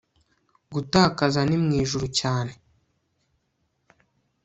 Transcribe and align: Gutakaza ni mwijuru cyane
Gutakaza 0.73 1.41
ni 1.45 1.57
mwijuru 1.63 2.05
cyane 2.19 2.53